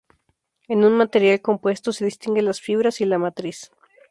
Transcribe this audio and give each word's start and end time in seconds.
En 0.67 0.83
un 0.83 0.93
material 0.97 1.41
compuesto 1.43 1.93
se 1.93 2.05
distinguen 2.05 2.45
las 2.45 2.59
fibras 2.59 3.01
y 3.01 3.05
la 3.05 3.19
matriz. 3.19 3.69